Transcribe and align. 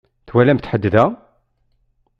Twalamt 0.27 0.69
ḥedd 0.71 0.85
da? 0.93 1.05